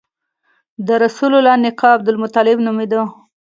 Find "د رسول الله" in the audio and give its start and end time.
0.87-1.55